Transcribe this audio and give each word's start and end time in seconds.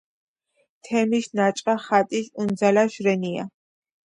თემიში 0.87 1.29
ნაჭყა 1.41 1.75
ხატიში 1.83 2.33
უნძალაში 2.47 3.07
რენია 3.11 3.47